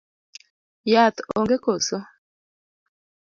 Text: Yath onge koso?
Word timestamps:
Yath 0.91 1.17
onge 1.37 1.57
koso? 1.63 1.99